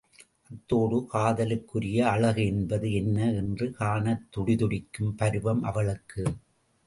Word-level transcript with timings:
அதோடு, 0.49 0.97
காதலுக்குரிய 1.11 1.99
அழகு 2.05 2.45
என்பது 2.45 2.93
என்ன! 2.93 3.29
என்று 3.33 3.71
காணத் 3.71 4.25
துடிதுடிக்கும் 4.35 5.13
பருவம் 5.15 5.63
அவளுக்கு. 5.63 6.23